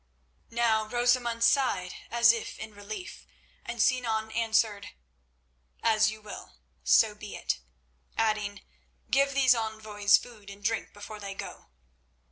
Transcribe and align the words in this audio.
Now 0.49 0.87
Rosamund 0.87 1.43
sighed 1.43 1.93
as 2.09 2.31
if 2.33 2.57
in 2.57 2.73
relief, 2.73 3.27
and 3.63 3.79
Sinan 3.79 4.31
answered: 4.31 4.93
"As 5.83 6.09
you 6.09 6.23
will; 6.23 6.55
so 6.83 7.13
be 7.13 7.35
it," 7.35 7.59
adding, 8.17 8.61
"Give 9.11 9.35
these 9.35 9.53
envoys 9.53 10.17
food 10.17 10.49
and 10.49 10.63
drink 10.63 10.91
before 10.91 11.19
they 11.19 11.35
go." 11.35 11.67